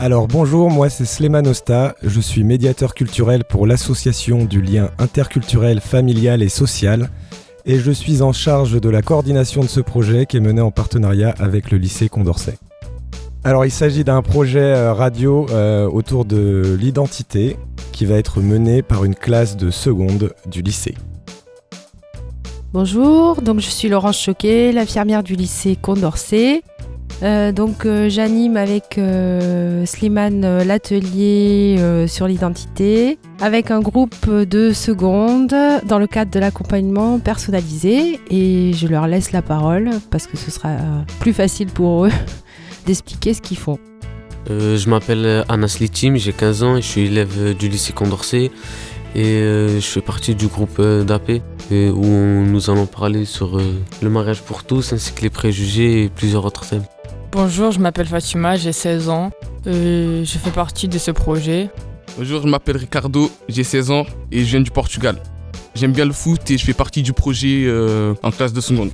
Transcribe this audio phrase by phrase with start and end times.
[0.00, 5.80] Alors bonjour, moi c'est Sléman Osta, je suis médiateur culturel pour l'association du lien interculturel,
[5.80, 7.10] familial et social
[7.66, 10.70] et je suis en charge de la coordination de ce projet qui est mené en
[10.70, 12.58] partenariat avec le lycée Condorcet.
[13.42, 17.56] Alors il s'agit d'un projet euh, radio euh, autour de l'identité
[17.90, 20.94] qui va être mené par une classe de seconde du lycée.
[22.72, 26.62] Bonjour, donc je suis Laurence Choquet, l'infirmière du lycée Condorcet.
[27.22, 35.54] Euh, donc euh, j'anime avec euh, Slimane l'atelier sur l'identité avec un groupe de secondes
[35.86, 40.50] dans le cadre de l'accompagnement personnalisé et je leur laisse la parole parce que ce
[40.50, 40.76] sera
[41.18, 42.12] plus facile pour eux
[42.86, 43.78] d'expliquer ce qu'ils font.
[44.48, 48.50] je m'appelle Anas Litim, j'ai 15 ans et je suis élève du lycée Condorcet
[49.14, 53.58] et je fais partie du groupe d'AP où nous allons parler sur
[54.02, 56.84] le mariage pour tous ainsi que les préjugés et plusieurs autres thèmes.
[57.30, 59.30] Bonjour, je m'appelle Fatima, j'ai 16 ans.
[59.66, 61.68] je fais partie de ce projet.
[62.16, 65.16] Bonjour, je m'appelle Ricardo, j'ai 16 ans et je viens du Portugal.
[65.74, 68.92] J'aime bien le foot et je fais partie du projet euh, en classe de seconde.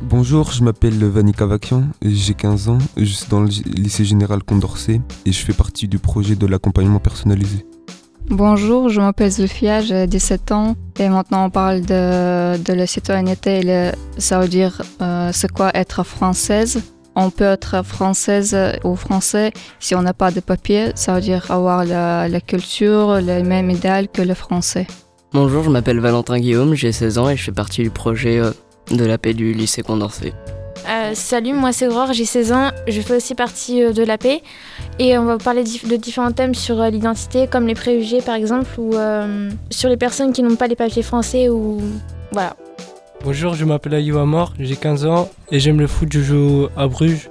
[0.00, 5.02] Bonjour, je m'appelle Vanika Vakian, j'ai 15 ans, je suis dans le lycée général Condorcet
[5.26, 7.66] et je fais partie du projet de l'accompagnement personnalisé.
[8.30, 13.92] Bonjour, je m'appelle Zofia, j'ai 17 ans et maintenant on parle de, la citoyenneté.
[14.16, 16.82] ça veut dire euh, c'est quoi être française?
[17.14, 21.50] On peut être française ou français si on n'a pas de papier, ça veut dire
[21.50, 24.86] avoir la, culture, les mêmes idéal que le français.
[25.32, 28.50] Bonjour, je m'appelle Valentin Guillaume, j'ai 16 ans et je fais partie du projet euh,
[28.90, 30.34] de la paix du lycée Condorcet.
[30.88, 34.18] Euh, salut, moi c'est Aurore, j'ai 16 ans, je fais aussi partie euh, de la
[34.18, 34.42] paix
[34.98, 38.92] et on va parler de différents thèmes sur l'identité comme les préjugés par exemple ou
[39.70, 41.80] sur les personnes qui n'ont pas les papiers français ou
[42.32, 42.56] voilà.
[43.24, 46.08] Bonjour, je m'appelle Ayou Amor, j'ai 15 ans et j'aime le foot.
[46.10, 47.30] Je joue à Bruges,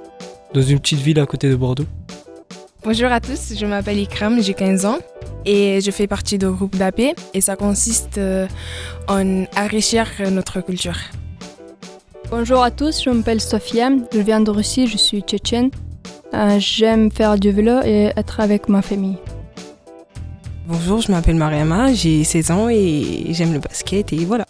[0.53, 1.85] dans une petite ville à côté de Bordeaux.
[2.85, 5.00] Bonjour à tous, je m'appelle Ikram, j'ai 15 ans
[5.46, 7.02] et je fais partie du groupe d'AP
[7.34, 8.47] et ça consiste euh,
[9.09, 10.97] en enrichir notre culture.
[12.29, 15.72] Bonjour à tous, je m'appelle Sofia, je viens de Russie, je suis tchétchène.
[16.34, 19.18] Euh, j'aime faire du vélo et être avec ma famille.
[20.68, 24.46] Bonjour, je m'appelle Mariama, j'ai 16 ans et j'aime le basket et voilà.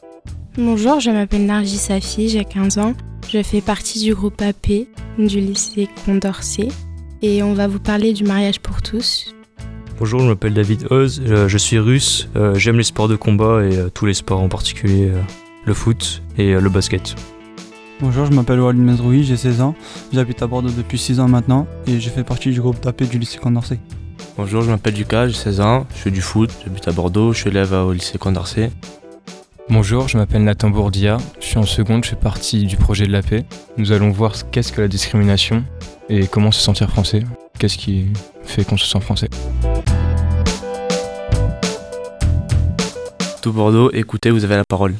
[0.63, 2.93] Bonjour, je m'appelle Narji Safi, j'ai 15 ans.
[3.27, 4.85] Je fais partie du groupe AP
[5.17, 6.67] du lycée Condorcet
[7.23, 9.33] et on va vous parler du mariage pour tous.
[9.97, 13.75] Bonjour, je m'appelle David Oz, je suis russe, euh, j'aime les sports de combat et
[13.75, 15.19] euh, tous les sports en particulier euh,
[15.65, 17.15] le foot et le basket.
[17.99, 19.73] Bonjour, je m'appelle Walid Mezroui, j'ai 16 ans,
[20.13, 23.17] j'habite à Bordeaux depuis 6 ans maintenant et je fais partie du groupe d'AP du
[23.17, 23.79] lycée Condorcet.
[24.37, 27.39] Bonjour, je m'appelle Lucas, j'ai 16 ans, je fais du foot, j'habite à Bordeaux, je
[27.39, 28.69] suis élève au lycée Condorcet.
[29.73, 33.11] Bonjour, je m'appelle Nathan Bourdia, je suis en seconde, je fais partie du projet de
[33.13, 33.45] la paix.
[33.77, 35.63] Nous allons voir qu'est-ce que la discrimination
[36.09, 37.23] et comment se sentir français,
[37.57, 38.07] qu'est-ce qui
[38.43, 39.29] fait qu'on se sent français.
[43.41, 44.89] Tout Bordeaux, écoutez, vous avez la parole.